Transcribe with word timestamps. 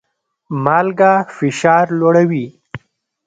مالګه 0.63 1.11
فشار 1.35 1.85
لوړوي 1.99 2.45